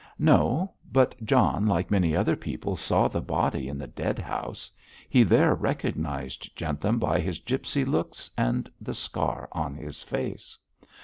[0.17, 4.71] 'No, but John, like many other people, saw the body in the dead house.
[5.07, 10.57] He there recognised Jentham by his gipsy looks and the scar on his face.